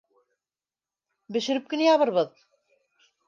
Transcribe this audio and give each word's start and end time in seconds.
Бешереп 1.37 1.69
кенә 1.73 1.85
ябырбыҙ. 1.89 2.33